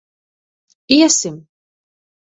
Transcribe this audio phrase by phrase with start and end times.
[0.95, 1.37] Iesim.